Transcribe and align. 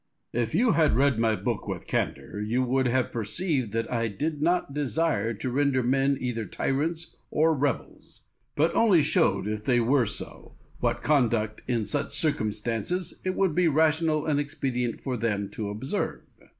Machiavel. 0.33 0.47
If 0.49 0.55
you 0.55 0.71
had 0.71 0.95
read 0.95 1.19
my 1.19 1.35
book 1.35 1.67
with 1.67 1.85
candour 1.85 2.39
you 2.41 2.63
would 2.63 2.87
have 2.87 3.11
perceived 3.11 3.71
that 3.73 3.91
I 3.93 4.07
did 4.07 4.41
not 4.41 4.73
desire 4.73 5.35
to 5.35 5.49
render 5.51 5.83
men 5.83 6.17
either 6.19 6.45
tyrants 6.45 7.15
or 7.29 7.53
rebels, 7.53 8.21
but 8.55 8.73
only 8.73 9.03
showed, 9.03 9.47
if 9.47 9.63
they 9.63 9.79
were 9.79 10.07
so, 10.07 10.53
what 10.79 11.03
conduct, 11.03 11.61
in 11.67 11.85
such 11.85 12.17
circumstances, 12.17 13.21
it 13.23 13.35
would 13.35 13.53
be 13.53 13.67
rational 13.67 14.25
and 14.25 14.39
expedient 14.39 15.01
for 15.01 15.17
them 15.17 15.49
to 15.49 15.69
observe. 15.69 16.21